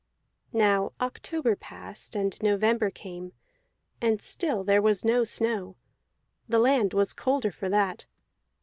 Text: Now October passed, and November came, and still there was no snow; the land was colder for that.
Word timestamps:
Now 0.55 0.93
October 0.99 1.55
passed, 1.55 2.15
and 2.15 2.35
November 2.41 2.89
came, 2.89 3.33
and 4.01 4.19
still 4.19 4.63
there 4.63 4.81
was 4.81 5.05
no 5.05 5.23
snow; 5.23 5.75
the 6.49 6.57
land 6.57 6.91
was 6.95 7.13
colder 7.13 7.51
for 7.51 7.69
that. 7.69 8.07